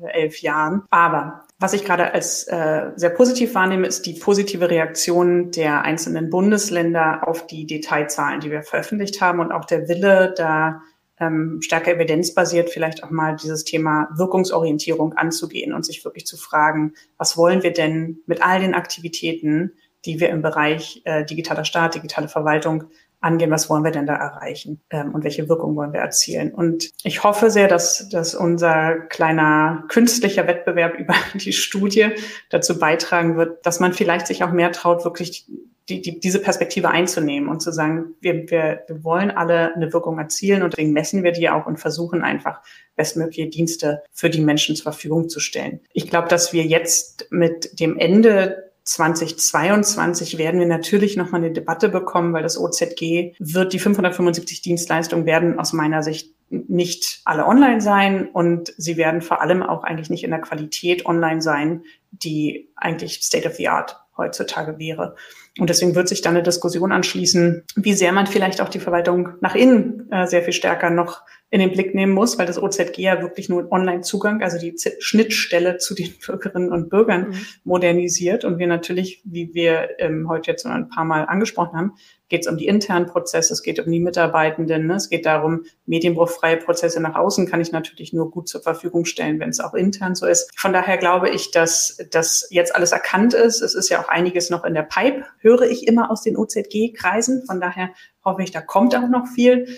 [0.00, 0.82] elf Jahren.
[0.90, 6.28] Aber was ich gerade als äh, sehr positiv wahrnehme, ist die positive Reaktion der einzelnen
[6.28, 10.82] Bundesländer auf die Detailzahlen, die wir veröffentlicht haben und auch der Wille, da
[11.20, 16.94] ähm, stärker evidenzbasiert vielleicht auch mal dieses Thema Wirkungsorientierung anzugehen und sich wirklich zu fragen,
[17.18, 19.72] was wollen wir denn mit all den Aktivitäten,
[20.04, 22.84] die wir im Bereich äh, digitaler Staat, digitale Verwaltung
[23.24, 26.52] angehen, was wollen wir denn da erreichen ähm, und welche Wirkung wollen wir erzielen.
[26.52, 32.10] Und ich hoffe sehr, dass, dass unser kleiner künstlicher Wettbewerb über die Studie
[32.50, 35.46] dazu beitragen wird, dass man vielleicht sich auch mehr traut, wirklich
[35.88, 40.18] die, die, diese Perspektive einzunehmen und zu sagen, wir, wir, wir wollen alle eine Wirkung
[40.18, 42.62] erzielen und deswegen messen wir die auch und versuchen einfach
[42.96, 45.80] bestmögliche Dienste für die Menschen zur Verfügung zu stellen.
[45.92, 51.88] Ich glaube, dass wir jetzt mit dem Ende 2022 werden wir natürlich nochmal eine Debatte
[51.88, 57.80] bekommen, weil das OZG wird, die 575 Dienstleistungen werden aus meiner Sicht nicht alle online
[57.80, 62.70] sein und sie werden vor allem auch eigentlich nicht in der Qualität online sein, die
[62.76, 65.16] eigentlich State of the Art heutzutage wäre.
[65.58, 69.30] Und deswegen wird sich dann eine Diskussion anschließen, wie sehr man vielleicht auch die Verwaltung
[69.40, 71.22] nach innen äh, sehr viel stärker noch
[71.54, 75.00] in den Blick nehmen muss, weil das OZG ja wirklich nur Online-Zugang, also die Z
[75.00, 77.46] Schnittstelle zu den Bürgerinnen und Bürgern mhm.
[77.62, 78.44] modernisiert.
[78.44, 81.92] Und wir natürlich, wie wir ähm, heute jetzt ein paar Mal angesprochen haben,
[82.28, 84.94] geht es um die internen Prozesse, es geht um die Mitarbeitenden, ne?
[84.94, 89.38] es geht darum, medienbruchfreie Prozesse nach außen kann ich natürlich nur gut zur Verfügung stellen,
[89.38, 90.50] wenn es auch intern so ist.
[90.58, 93.62] Von daher glaube ich, dass das jetzt alles erkannt ist.
[93.62, 97.44] Es ist ja auch einiges noch in der Pipe, höre ich immer aus den OZG-Kreisen.
[97.46, 97.90] Von daher
[98.24, 99.68] hoffe ich, da kommt auch noch viel.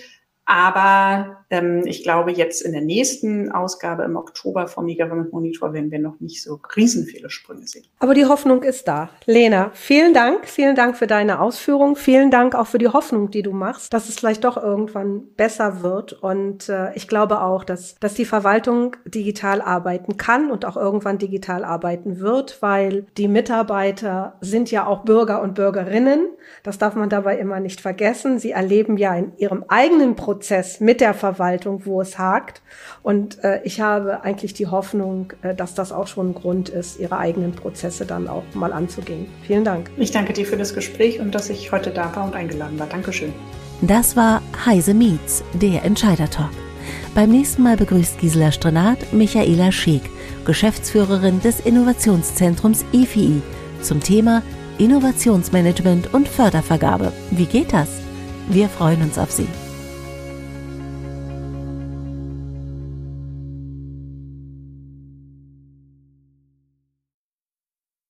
[0.49, 5.91] Aber ähm, ich glaube, jetzt in der nächsten Ausgabe im Oktober vom E-Government Monitor werden
[5.91, 7.85] wir noch nicht so riesen viele Sprünge sehen.
[7.99, 9.09] Aber die Hoffnung ist da.
[9.25, 10.47] Lena, vielen Dank.
[10.47, 11.95] Vielen Dank für deine Ausführung.
[11.95, 15.81] Vielen Dank auch für die Hoffnung, die du machst, dass es vielleicht doch irgendwann besser
[15.83, 16.13] wird.
[16.13, 21.17] Und äh, ich glaube auch, dass, dass die Verwaltung digital arbeiten kann und auch irgendwann
[21.17, 26.27] digital arbeiten wird, weil die Mitarbeiter sind ja auch Bürger und Bürgerinnen.
[26.63, 28.39] Das darf man dabei immer nicht vergessen.
[28.39, 32.61] Sie erleben ja in ihrem eigenen Prozess, Prozess mit der Verwaltung, wo es hakt.
[33.03, 36.99] Und äh, ich habe eigentlich die Hoffnung, äh, dass das auch schon ein Grund ist,
[36.99, 39.27] ihre eigenen Prozesse dann auch mal anzugehen.
[39.43, 39.89] Vielen Dank.
[39.97, 42.87] Ich danke dir für das Gespräch und dass ich heute da war und eingeladen war.
[42.87, 43.33] Dankeschön.
[43.81, 46.49] Das war Heise Meets, der Entscheider-Talk.
[47.13, 50.03] Beim nächsten Mal begrüßt Gisela Strenat Michaela Scheek,
[50.45, 53.41] Geschäftsführerin des Innovationszentrums EFI,
[53.81, 54.41] zum Thema
[54.77, 57.11] Innovationsmanagement und Fördervergabe.
[57.31, 57.89] Wie geht das?
[58.49, 59.47] Wir freuen uns auf Sie.